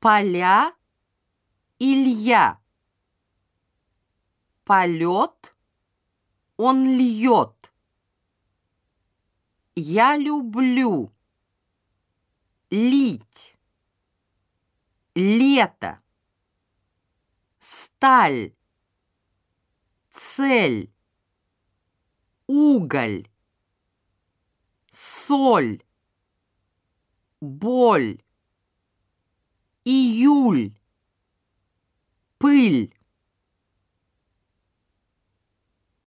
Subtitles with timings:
[0.00, 0.74] Поля,
[1.78, 2.58] Илья.
[4.64, 5.54] Полет,
[6.56, 7.70] он льет.
[9.74, 11.12] Я люблю.
[12.70, 13.58] Лить.
[15.14, 16.00] Лето.
[17.58, 18.54] Сталь.
[20.10, 20.90] Цель.
[22.46, 23.28] Уголь.
[24.90, 25.84] Соль.
[27.42, 28.22] Боль.
[30.40, 30.72] Июль.
[32.38, 32.94] Пыль.